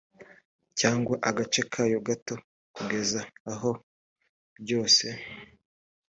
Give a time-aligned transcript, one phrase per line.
[0.79, 2.35] cyangwa agace kayo gato
[2.75, 3.21] kugeza
[3.53, 3.71] aho
[4.63, 5.05] byose